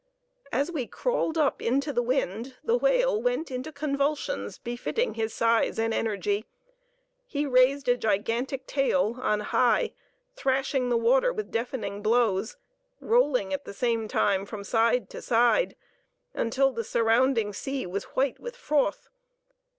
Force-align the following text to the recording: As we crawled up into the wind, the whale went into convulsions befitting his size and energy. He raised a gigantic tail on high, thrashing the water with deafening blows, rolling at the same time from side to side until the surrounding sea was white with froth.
As 0.51 0.71
we 0.71 0.87
crawled 0.87 1.37
up 1.37 1.61
into 1.61 1.93
the 1.93 2.01
wind, 2.01 2.55
the 2.63 2.75
whale 2.75 3.21
went 3.21 3.51
into 3.51 3.71
convulsions 3.71 4.57
befitting 4.57 5.13
his 5.13 5.31
size 5.31 5.77
and 5.77 5.93
energy. 5.93 6.47
He 7.27 7.45
raised 7.45 7.87
a 7.87 7.95
gigantic 7.95 8.65
tail 8.65 9.19
on 9.21 9.41
high, 9.41 9.93
thrashing 10.35 10.89
the 10.89 10.97
water 10.97 11.31
with 11.31 11.51
deafening 11.51 12.01
blows, 12.01 12.57
rolling 12.99 13.53
at 13.53 13.65
the 13.65 13.75
same 13.75 14.07
time 14.07 14.43
from 14.47 14.63
side 14.63 15.07
to 15.11 15.21
side 15.21 15.75
until 16.33 16.71
the 16.71 16.83
surrounding 16.83 17.53
sea 17.53 17.85
was 17.85 18.05
white 18.05 18.39
with 18.39 18.55
froth. 18.55 19.07